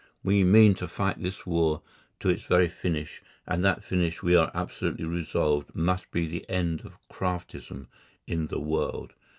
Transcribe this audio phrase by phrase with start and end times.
[0.23, 1.83] We mean to fight this war
[2.21, 6.81] to its very finish, and that finish we are absolutely resolved must be the end
[6.81, 7.85] of Kraftism
[8.25, 9.13] in the world.